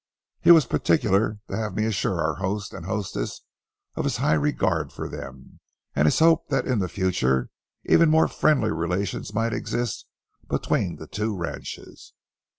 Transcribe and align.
He 0.39 0.49
was 0.49 0.65
particular 0.65 1.37
to 1.47 1.55
have 1.55 1.75
me 1.75 1.85
assure 1.85 2.19
our 2.19 2.37
host 2.37 2.73
and 2.73 2.87
hostess 2.87 3.41
of 3.93 4.03
his 4.03 4.17
high 4.17 4.33
regard 4.33 4.91
for 4.91 5.07
them, 5.07 5.59
and 5.95 6.07
his 6.07 6.17
hope 6.17 6.47
that 6.47 6.65
in 6.65 6.79
the 6.79 6.89
future 6.89 7.51
even 7.85 8.09
more 8.09 8.27
friendly 8.27 8.71
relations 8.71 9.31
might 9.31 9.53
exist 9.53 10.07
between 10.49 10.95
the 10.95 11.05
two 11.05 11.37
ranches. 11.37 12.13